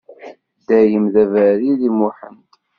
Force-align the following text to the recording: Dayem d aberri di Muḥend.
Dayem 0.67 1.05
d 1.13 1.15
aberri 1.23 1.71
di 1.79 1.89
Muḥend. 1.97 2.47